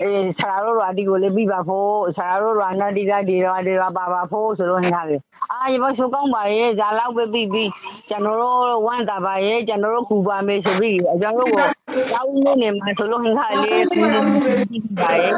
[0.00, 5.16] အေးဆရာတို့ရွာတီကိုလည်းပြီးပါဖို့ဆရာတို့ရွာနာတီကဒီရွာဒီရွာပါပါဖို့ဆိုလို့ဟင်ခါရေ
[5.52, 7.70] အာရေဘဆိုကောင်းပါရဲ့ဇာလောက်ပဲပြီးပြီး
[8.08, 15.32] ကျွန်တော်တို့ဝမ်းတာပါရဲ့ကျွန်တော်တို့ကူပါမယ်ဆိုပြီးအကျွန်တော်တို့ကိုတောင်းနေနေမှာဆိုလို့ဟင်ခါလေးပြီးပါရဲ့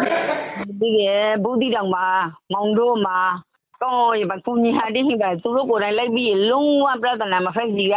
[0.81, 1.01] ဒီက
[1.43, 2.07] ဘူးတီတောင်မှာ
[2.53, 3.19] မောင်တို့မှာ
[3.83, 7.97] တော့ရပါကူညီဟာဒီဟင်ကသူတို့ကိုယ်တိုင်လိုက်ပြီးလုံးဝပြဿနာမဖက်စီက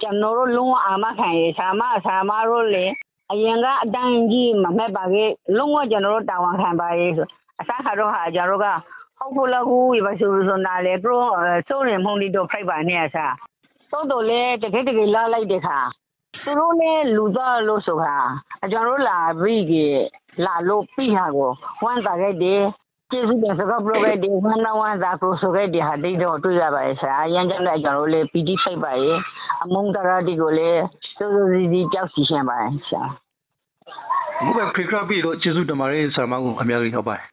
[0.00, 2.84] ကျွန်တော်တို့လုံးဝအာမခံရဆာမဆာမတို့လေ
[3.32, 7.26] အရင်ကအတန်းကြီးမမဲ့ပါခဲ့လုံးဝကျွန်တော်တို့တာဝန်ခံပါရဲ့ဆို
[7.60, 8.68] အစားခါတော့ဟာကျွန်တော်တို့က
[9.18, 11.22] ဟုတ်ဖို့လောက်ကိုရပါဆိုဆိုနာလေပရို
[11.68, 13.34] စိုးရင်မှုန်ဒီတော့ဖိုက်ပါနေရစား
[13.92, 15.78] တော့တော့လေတကယ်တကယ်လာလိုက်တဲ့ခါ
[16.44, 18.16] သူတို့လည်းလူသားလို့ဆိုခါ
[18.64, 19.72] အကျွန်တော်တို့လာပြီးက
[20.44, 21.50] လာလို့ပြီးဟာကို
[21.82, 22.62] ဝမ်းသာခဲ့တယ်
[23.10, 29.18] ကျေးဇူးတင်စကားပြောခဲ့တယ်ဝမ်းသာဝမ်းသာပရိုဆိုခဲ့တယ်ဟာတိတ်တော့တွေ့ရပါရဲ့ဆရာအရင်ကလည်းကျွန်တော်တို့လည်းပီတိဖိုက်ပါရဲ့
[29.62, 30.82] အမုန်းတရာဒီကိုလည်း
[31.16, 33.04] စိုးစိုးစီစီကြောက်စီရှင်ပါရဲ့ဆရာ
[34.40, 37.26] အခုပဲခရခရပြီးတော့ကျေးဇူးတင်ပါတယ်ဆရာမကိုအများကြီးဟုတ်ပါတယ်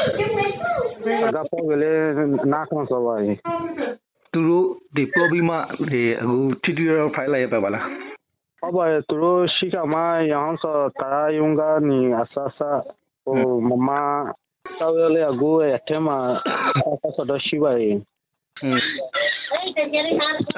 [1.11, 2.01] အကပေါ်ကလေး
[2.33, 3.37] နာခွန်ဆိုပါရင်
[4.31, 5.49] သူတို့ဒီ problem
[5.89, 7.85] ဒီအခု tutorial file လိုက်ရပါလား
[8.59, 9.99] ဟုတ်ပါတယ်သူတို့ရှိကမှ
[10.31, 12.59] ရအောင်ဆိုတာယုံကနေအဆဆ
[13.23, 13.37] ဟို
[13.69, 13.89] မမ
[14.79, 16.17] တောက်ရလေအကူရဲ့အထက်မှာ
[16.93, 17.95] အဆဆတော့ရှိပါရဲ့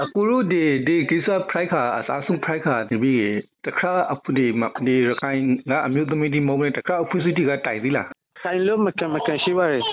[0.02, 3.22] အခုတို့ဒီဒီကိစ္စ price ခါအစားဆုံး price ခါဒီပြီး
[3.66, 4.46] တခါအပဒီ
[4.88, 8.08] ဒီရခိုင်ကအမျိုးသမီးဒီမုံနဲ့တခါ opportunity ကတိုင်သီလား
[8.44, 9.84] ဆိုင်လို့မကမကန်ရှိပါရဲ့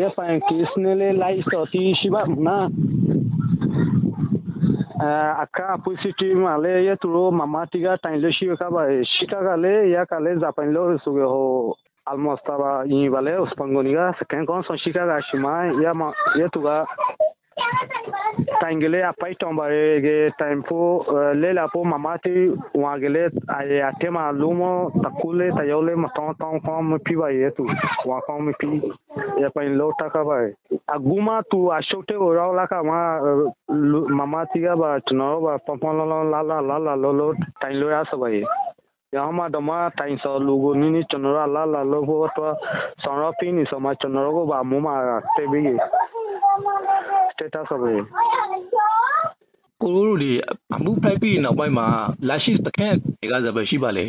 [0.00, 2.58] ရဖိုင်ကစ်နေလေလိုက်စောတီရှိပါမနာ
[5.42, 8.34] အခါ positive မှာလေရသူတို့မမတီကတိုင်လို့
[12.10, 16.86] almostaba inibale uspangoniga kenkon son chicaga shima ya ma yetuga
[18.60, 26.34] tangile apai tombare ge tempo lela po mamati wagile aye atema lumo takule tayole maton
[26.38, 27.66] ton kom piba yetu
[28.04, 28.82] wa kom pi
[29.40, 30.50] ya pain lota ka ba
[30.86, 33.20] aguma tu ashote oraola ka ma
[34.18, 38.44] mamati ga ba tunoro ba pompon la la la la lo lo tailo ya sabai
[39.12, 42.56] yama dama tain so lugo ni ni chonora la la lo bo to
[43.02, 45.62] sonro pi ni so ma chonoro go ba mu ma te bi
[47.32, 47.92] status ပဲ
[49.82, 50.30] ကိုရိုတို့ဒီ
[50.74, 51.86] အမှုဖိုက်ပြီးနောက်ပိုင်းမှာ
[52.28, 54.06] လာရှိတခက်တွေကစပဲရှိပါလေ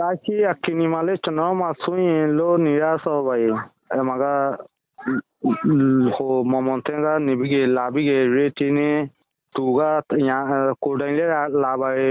[0.00, 3.56] လာရှိအခင်းမလေးကျွန်တော်မှဆိုရင်လို့နေရဆိုပါရဲ့
[3.94, 4.24] အမက
[6.14, 8.90] ဟိုမမန်တန်ကနေပြီးလာပြီးရေတီနေ
[9.56, 9.80] သူက
[10.28, 10.38] ညာ
[10.84, 11.30] ကိုတိုင်းလေး
[11.64, 12.10] လာပါရေ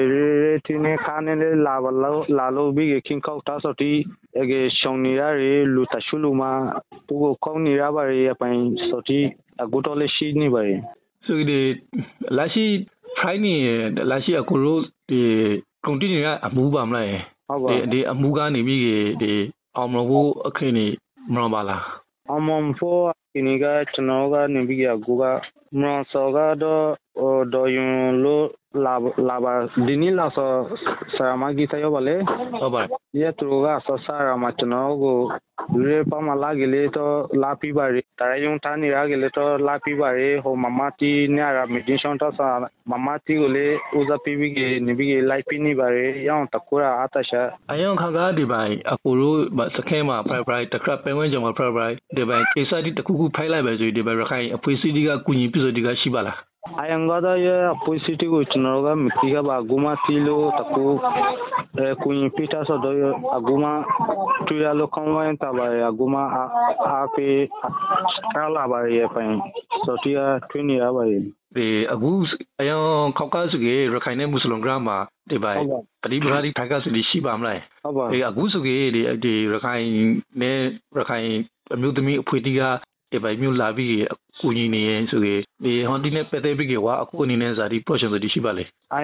[0.66, 3.92] တီနေခါနေလေးလာပါလို့လာလို့ပြီးခင်ကောက်တာဆိုတီ
[4.40, 5.22] အကေရှောင်းနေရ
[5.76, 6.52] လူတရှုလူမှာ
[7.08, 9.20] သူကိုကောင်းနေရပါရဲ့အပိုင်ဆိုတီ
[9.62, 10.80] အခုတော့လည်းရှိနေပါရဲ့
[11.26, 11.60] ဆိုဒီ
[12.38, 12.66] လာရှိ
[13.20, 13.56] ဖိုင်းနေ
[14.12, 15.22] လာရှိအခုတို့ဒီ
[15.86, 17.08] ကုန်တင်ရအမှုပါမလား
[17.48, 18.82] ဟုတ်ပါဒီအမှုကနေပြီး
[19.22, 19.34] ဒီ
[19.78, 20.86] အောင်မလို့အခင်းနေ
[21.34, 21.84] မလို့ပါလား
[22.30, 22.50] အောင်မ
[22.80, 25.24] ဖို့ဒီနေ့က ကျွန်တော်ကနေပြီးကကူက
[25.80, 26.86] မရစောကတော့
[27.54, 28.46] ဒေါ်ယွန်လို့
[28.86, 28.96] လာ
[29.30, 29.54] လာပါ
[29.88, 30.50] ဒီနေ့လာဆို
[31.16, 32.16] ဆရာမကြီးတယောပါလေ
[32.60, 33.48] ဟုတ်ပါဒီသူ
[35.62, 42.48] ကဆောဆရာမကျွန်တော်ကိုရေပမလာကလေးတော့လာပြပါရတရယုံတန်းနေရကလေးတော့လာပြပါရဟိုမမတီနေရမဒီရှောင်းတော့ဆာ
[42.92, 45.98] မမတီကိုလေဦးစားပေးပြီးကနေပြီးလိုက်ပြနေပါရ
[46.28, 49.38] ရောင်းတကူရအတရှာအယံခါကားဒီပိုင်းအကူတို့
[49.76, 56.51] စခဲမှာ private private တခါပဲဝင်ကြမှာ private private ဒီပိုင်းကိစ္စဒီတခုခုဖိုက်လိုက်ပဲဆိုဒီပိုင်းရခိုင်အဖွေးစီဒီကကုညီပြဆိုဒီကရှိပါလား
[56.82, 61.00] ayangada ye apoisiti ko chinoga mitiga ba aguma tilo taku
[62.02, 62.92] kunyi pita so do
[63.38, 63.86] aguma
[64.48, 66.22] tuya lo kanwa ta ba aguma
[66.86, 67.50] a pe
[68.34, 69.22] kala ba ye pa
[69.86, 71.22] so tia twini ya ba ye
[71.58, 72.12] ဒီအခု
[72.62, 72.82] အယော
[73.18, 74.98] ခောက်ကစကေရခိုင်နဲ့မွတ်စလင်ဂရမ်မှာ
[75.30, 75.58] ဒီပိုင်
[76.04, 79.86] ပရိပရာဒီထိုက်ကစဒီရှိပါမလားဟုတ်ပါဒီအခုစကေဒီဒီရခိုင်
[80.42, 80.58] နဲ့
[80.98, 81.28] ရခိုင်
[81.74, 82.62] အမျိုးသမီးအဖွေတီက
[83.12, 83.96] ဒီပိုင်မျိုးလာပြီး
[84.42, 88.64] ကူညီနေရင်ဆိုရင်ဒီဟွန်ဒီနဲ့ပတ်သက်ပြီးကွာအခုအနေနဲ့ဇာတိ portion ဆိုဒီရှိပါလေ
[88.96, 89.00] အ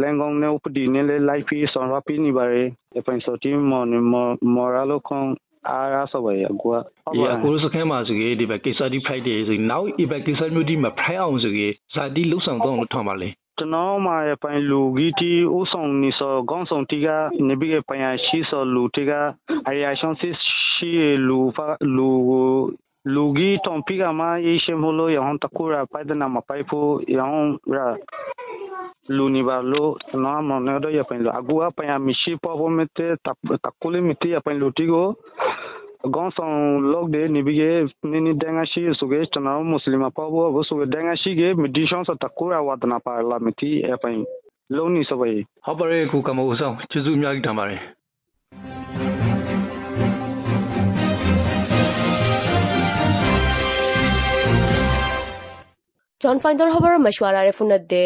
[0.02, 2.68] လန်ကောင်နဲ့ဥပဒေနဲ့လိုက်ပြီးဆောင်ရွက်ပြီးနေပါတယ်။
[3.06, 3.88] ပန်ဆိုတီမော်
[4.56, 5.26] မော်ရာလိုခွန်
[5.70, 6.78] အားရဆိုပါရဲ့ကွာ။
[7.14, 17.08] ဒီအခုစခဲမှာဆိုကြီးဒီဘက်ကိစ္စဒီဖိုက်တယ်ဆိုနောက်ဒီဘက်ကိစ္စမျိုးဒီမှာဖိုက်အောင်ဆိုကြီးဇာတိလှုပ်ဆောင်တော့လို့ထောင်ပါလေ။ ကျွန်တော်မှာပိုင်လူကြီးတီဥဆောင်နေစောခေါင်းဆောင်တီက
[17.48, 19.12] နေပြီးပိုင်ရရှိစောလူတီက
[19.70, 20.36] အရာရှောင်းစစ်
[20.74, 20.92] ရှိ
[21.28, 21.58] လူဖ
[21.96, 22.10] လူ
[23.14, 27.78] လူကြီးတုံပိကမအေးရှမလို့ရဟန်တကူရပိုက်ဒနာမပိုက်ဖို့ရဟန်ရ
[29.16, 29.92] လူနီဘာလို့
[30.24, 35.08] နော်မနေတော့ရပင်လို့အကူအပယမရှိပေါ်ဖို့မတဲ့တကူလေးမတဲ့ရပင်လို့တီကို
[36.04, 40.30] gong song log de ni ge ni ni denga shi su ge tana muslima pa
[40.32, 43.38] bo bo su ge denga shi ge mi sa takura ko wa da pa la
[43.40, 44.24] mi ti e pa yin
[44.70, 47.36] lo ni so bai yi ha pa re ku ka mo so ju su mya
[47.36, 47.78] gi da ma re
[56.22, 58.04] জন ফাইণ্ডৰ খবৰৰ মছৱাৰাৰে ফোনত দে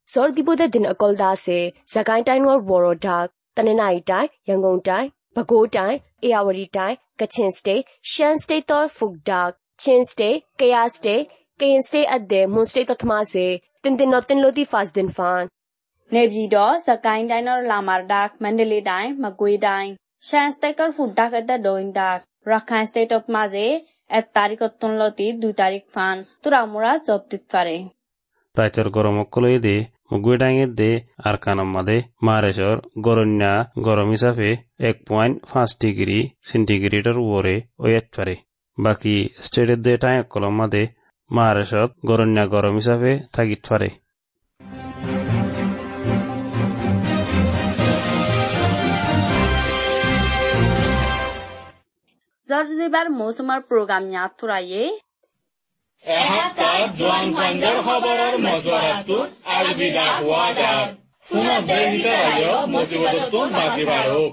[0.07, 5.11] Sor diboda din akol da se sakai tain ngor woro da tanenai tai yangon tai
[5.35, 9.41] bago tai ayawari tai kachin state shan state tor fuk da
[9.79, 11.29] chin state kaya state
[11.61, 13.47] kayin state adde mun state totma se
[13.83, 15.45] tin din no tin lo di fast din fan
[16.15, 19.91] နေပြည်တော်စကိုင်းတိုင်းတော်လာမာဒါမန္တလေးတိုင်းမကွေးတိုင်း
[20.27, 22.11] ရှမ်းစတိတ်ကဖူဒါကတဲ့ဒိုင်ဒါ
[22.51, 23.67] ရခိုင်စတိတ်တော့မှာစေ
[24.17, 27.77] အတာရီကတွန်လို့တီဒူတာရီဖန်သူရမူရာဇော့တစ်ဖရဲ
[28.59, 29.77] তাইচর গরম অকলই দে,
[30.12, 30.92] মুগুই ডাঙে দে,
[31.25, 34.49] আর কানম মাদে। ಮಾರೇಶರ್ গরণ্যা গরম হিসাবে
[34.81, 38.35] এক পয়েন্ট পাঁচ ডিগ্রি সেন্টিগ্রেডের উপরে ওয়েট পারে।
[38.79, 40.85] বাকি স্টেটের দে টাই অকলম মাদে
[41.31, 43.88] মহারাষ্ট্রত গরণ্যা গরম হিসাবে থাকিত পারে।
[52.47, 54.83] জর্জিবার মৌসুমার প্রোগ্রাম নিয়ে আত্মরাইয়ে
[56.98, 60.86] জোয়ান ফান্ডার খবরের মজুয়ারাতুত আলবিদা ওয়াদার
[61.28, 64.24] পুনঃ বেহিত আয় মজিবতুন বাকি বারো